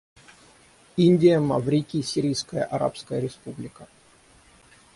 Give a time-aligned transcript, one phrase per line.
[0.97, 3.85] Индия, Маврикий, Сирийская Арабская Республика.